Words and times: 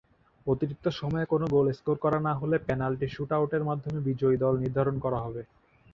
অতিরিক্ত 0.47 0.85
সময়ে 0.91 1.25
কোন 1.25 1.41
গোল 1.47 1.65
স্কোর 1.71 1.97
করা 1.97 2.19
না 2.19 2.33
হলে, 2.35 2.57
পেনাল্টি 2.59 3.07
শুট-আউটের 3.07 3.63
মাধ্যমে 3.63 3.99
বিজয়ী 4.07 4.37
দল 4.37 4.53
নির্ধারণ 4.57 4.95
করে 4.99 5.17
হবে। 5.17 5.41